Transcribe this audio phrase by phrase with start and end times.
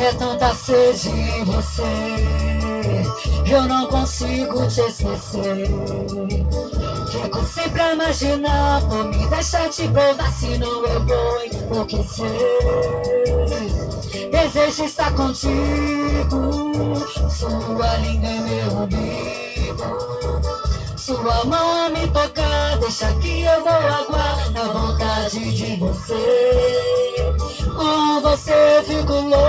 [0.00, 1.82] É tanta sede em você,
[3.50, 5.68] eu não consigo te esquecer.
[7.10, 12.28] Fico sempre a imaginar, por me deixar te provar, senão eu vou enlouquecer.
[14.30, 15.50] Desejo estar contigo,
[17.28, 19.58] sua língua é meu umbigo.
[20.96, 26.68] Sua mão a me tocar, deixa que eu vou aguar na vontade de você.
[27.74, 29.47] Com você fico vou a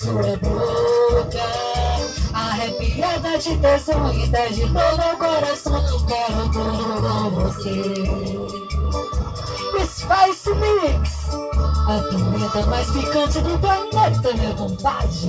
[0.00, 1.44] sua boca.
[2.32, 7.76] Arrepiada de tesão e de todo o coração, quero tudo com você.
[9.86, 11.28] Spice Mix,
[11.86, 15.28] a pimenta mais picante do planeta, minha vontade.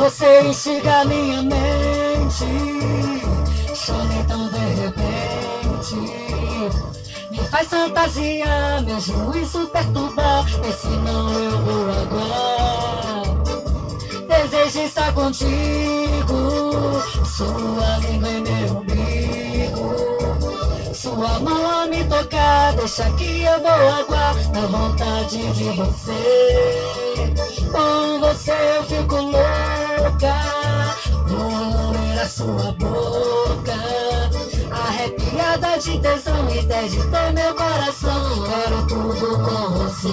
[0.00, 2.46] Você instiga minha mente
[3.74, 5.94] Chame tão de repente.
[7.30, 13.20] Me faz fantasia Meu juízo perturbar Mas se não eu vou agora.
[14.26, 15.50] Desejo estar contigo
[17.26, 19.94] Sua língua é meu umbigo.
[20.94, 26.80] Sua mão a me tocar Deixa que eu vou aguar Na vontade de você.
[27.70, 30.34] Com você eu fico louco boca,
[31.26, 33.74] vou ler a sua boca.
[34.70, 38.44] Arrepiada de tesão e deditou meu coração.
[38.48, 40.08] Quero tudo com você.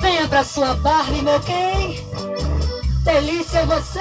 [0.00, 2.04] Venha pra sua Barbie, meu quem?
[3.04, 4.00] Delícia você!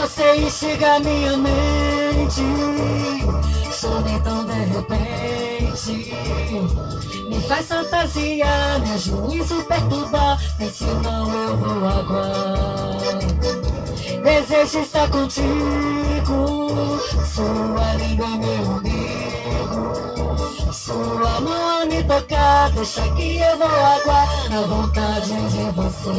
[0.00, 2.42] Você instiga minha mente
[3.82, 6.14] some tão de repente.
[7.28, 12.98] Me faz fantasia, meu juízo perturbar Mas se não eu vou aguar
[14.22, 15.50] Desejo estar contigo
[17.26, 19.02] Sua língua é meu umbigo
[20.72, 26.12] Sua mão a me tocar Deixa que eu vou aguar Na vontade de você.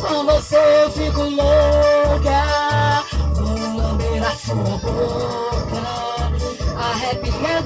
[0.00, 3.04] Com você eu fico louca
[3.34, 5.31] Vou lamber a sua boca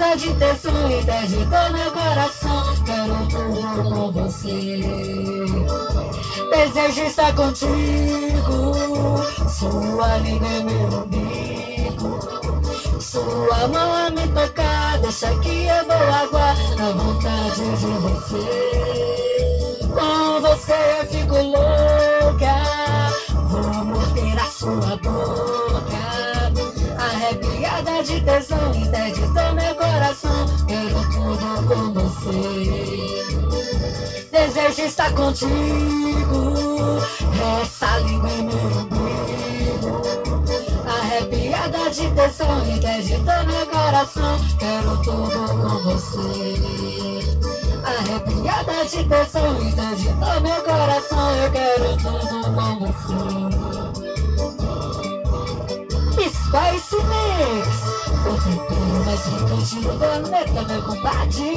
[0.06, 2.74] Arrepiada de tensão e dedicou meu coração.
[2.84, 4.80] Quero tudo com você.
[6.50, 8.74] Desejo estar contigo.
[9.48, 12.20] Sua língua é meu umbigo.
[13.00, 18.44] Sua mão a me tocar Deixa que eu vou aguar Na vontade de você.
[19.88, 22.54] Com você eu fico louca.
[23.48, 25.45] Vou morder a sua boca
[28.06, 30.46] de tesão, interditou meu coração.
[30.68, 33.24] Quero tudo com você.
[34.30, 35.50] Desejo estar contigo.
[37.60, 40.02] Essa língua é meu umbigo.
[40.86, 44.38] Arrepiada de tesão, interditou meu coração.
[44.60, 46.54] Quero tudo com você.
[47.84, 51.34] Arrepiada de tesão, interditou meu coração.
[51.34, 53.16] Eu quero tudo com você.
[56.46, 57.85] Spice Mix
[58.28, 61.52] O tempero mais picante do planeta, meu compadre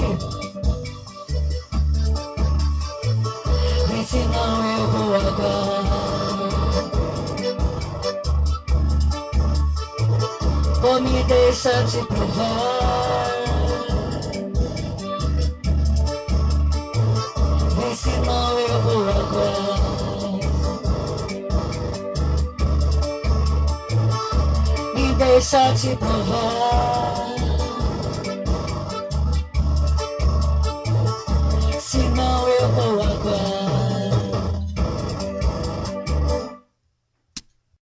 [3.87, 6.09] Vem se não eu vou agora
[10.81, 13.38] Vou me deixar te provar
[25.39, 27.28] deixa te provar.